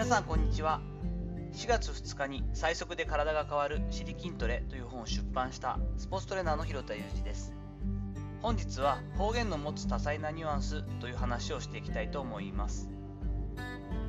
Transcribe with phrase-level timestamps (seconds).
[0.00, 0.80] 皆さんこんにちは。
[1.52, 7.52] 4月2日に最速で体が変わる「シリ筋トレ」という本を出版したスポーツトレーナーの広田裕二です。
[8.40, 12.88] 本日は方言の持つ多彩なニュアンスという話をしていきたいと思います。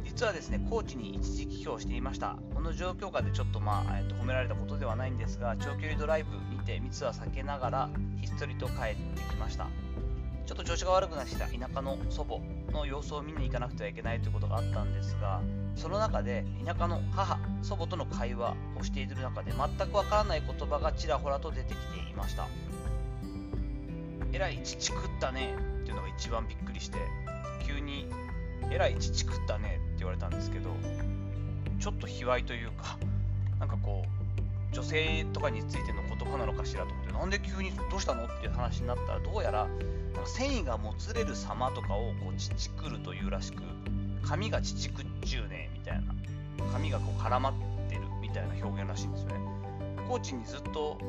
[0.05, 2.37] 実はですねコーチに一時帰郷していました。
[2.54, 7.89] この状況下でちょっとまあ、えー、と褒められたことではないんですが長距離ドライブにて密は避けながら
[8.21, 9.68] ひっそりと帰ってきました。
[10.45, 15.41] ちょっと調子が悪くなってきた田舎の祖母の様子を見に行かなくてはいけないということがあったんですが
[15.75, 22.47] その中で田舎の母祖母との会話をしている中で全くわからない言葉がちらほらと出てきていました
[24.33, 26.97] えらい父食ったねっていうのが一番びっくりして
[27.65, 28.07] 急に
[28.71, 30.69] えらい父食ったねって言われたんですけど
[31.79, 32.97] ちょっと卑猥というか
[33.59, 38.25] なんかこう女性とかについての言葉なのかしらと思ってなんで急にどうしたの？
[38.25, 39.67] っていう話になったらどうやら
[40.25, 43.61] 繊維がもつれる様とかをこう乳くるというらしく
[44.23, 46.13] 髪が乳くっちゅうねみたいな。
[46.72, 47.53] 髪がこう絡まっ
[47.89, 49.39] てるみたいな表現らしいんですよね。
[50.08, 51.00] 高知にずっと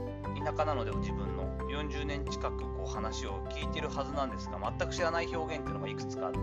[0.43, 1.43] 田舎なので自分の。
[1.73, 6.39] 40年近くこう話を聞いてるはずなんですが全く知らない表現っていうのがいくつかあって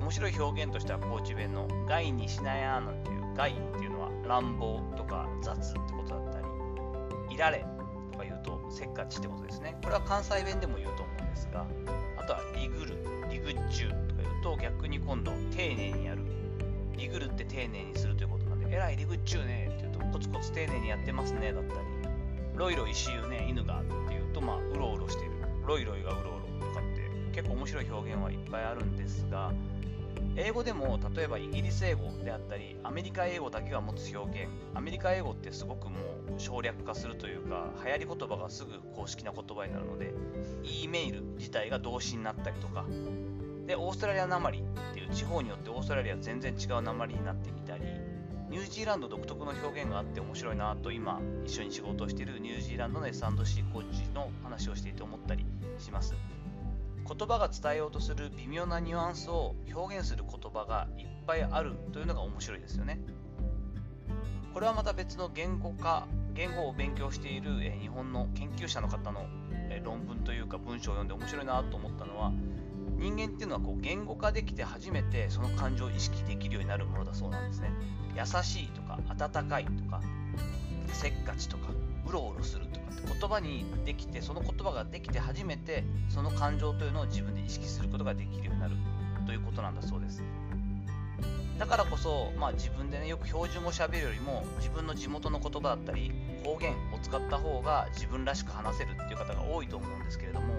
[0.00, 6.46] 面白い表現としては高知弁の「害にしなや」なんていう「害」っていうのは乱暴とか雑ってことだったり
[7.34, 7.64] 「いられ」
[8.16, 9.76] とか言うとせっかちってことですね。
[9.82, 11.66] これは関西弁でも言うと思うんですが
[12.16, 12.96] あとはリグル
[13.30, 16.22] リグッチューとか言うと逆に今度丁寧にやる。
[16.96, 21.80] リグルって丁寧にするということなんでえらいリグッチュねって言うとコツコツ丁寧にやってますねだったり
[22.54, 25.32] ロイロイしゆね犬がっていうとまあうろうろしてる。
[25.66, 29.52] ロイロイがうろうろとかって結構面白い表現はいっぱいあるんですが
[30.36, 35.96] 英語でも例えばイギリス英語であったりアメリカ英語だけが持つ表現アメリカ英語ってすごくも
[36.36, 40.12] う省略化するというか流行り言葉がすぐ公式な言葉になるので
[40.62, 42.84] E メール自体が動詞になったりとか。
[43.66, 47.82] でオーストラリアなまりっていう地方によってオーストラリア全然違うなまりになってみたり
[48.48, 55.44] ニュージーランド独特の表現があって面白いなと今一緒に仕事をしているニュージーランドの S&C コーチの話をしていて思ったり
[55.78, 56.14] します。
[57.08, 63.00] 言葉が伝えようとする微妙なニュアンスを表現する言葉がいっぱいあるというのが面白いですよね。
[64.52, 69.26] これはまた別の言語化言語を勉強している日本の研究者の方の
[69.84, 72.32] 論文というか文章を読んで面白いなと思ったのは
[72.98, 77.70] 人間っていうのはこう言語化できて初めてその感情を意識できるようになるものだそうなんですね。
[78.16, 80.00] 優しいとか温かいとか
[80.92, 81.68] せっかちとか
[82.08, 88.74] うろうろすると言葉にできてその言葉ができて初めてその感情というのを自分で意識することができるようになる
[89.26, 90.22] ということなんだそうです。
[91.58, 96.12] だからこそ、まあ、自分でねよく標準語しゃべるよりも自分の地元の言葉だったり
[96.44, 100.54] 方言を使った方が自分らしく話せるっていう方が多いと思うんですけれども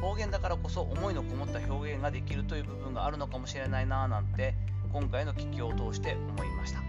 [0.00, 4.54] 方言だからこそ思いのこもった表現ができるという部分があるのかもしれないなぁなんて
[4.92, 6.87] 今回の聞きを通して思いました。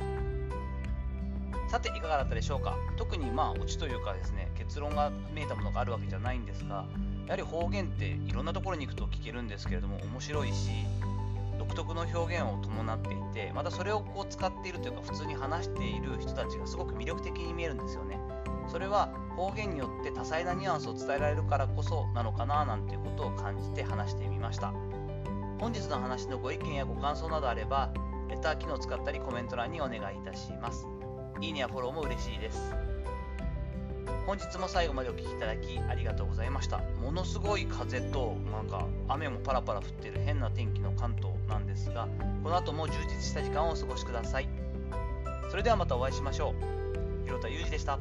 [1.70, 2.76] さていかがだったでしょうか？
[2.98, 6.86] 特にまあオチというかですね結論が見えたものがあるわけじゃないんですが
[7.28, 10.72] やはり方言っていろんなところに行くと聞けるんですけれども面白いし
[11.60, 18.20] 独特の表現を伴っていてまたそれをこう使っているというか普通に話している人たちがすごく魅力的に見えるんですよね。
[18.68, 24.74] それは方言によって多彩なニュアンスを伝えられるからこそなのかななんていうことを感じて話してみました。
[25.60, 27.92] 本日の話のご意見やご感想などあれば
[28.30, 30.88] レター機能を使ったりコメント欄にお願いいたします。
[31.42, 32.74] いいねやフォローも嬉しいです。
[34.26, 36.80] 本日も最後までお聴きいただきありがとうございました。
[37.02, 42.08] ものすごい風となんか雨もパラパラ降ってる変な天気の関東なんですが
[42.44, 44.50] この後も充実した時間をお過ごしください。
[45.50, 47.26] それではまたお会いしましょう。
[47.26, 47.98] 広田裕二でした。